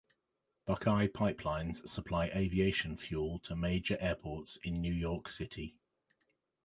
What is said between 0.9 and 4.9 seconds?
pipelines supply aviation fuel to major airports in